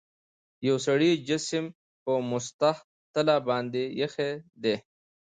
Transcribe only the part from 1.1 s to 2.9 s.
جسم په مسطح